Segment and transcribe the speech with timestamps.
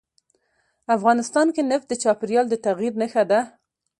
[0.95, 3.39] افغانستان کې نفت د چاپېریال د تغیر نښه ده.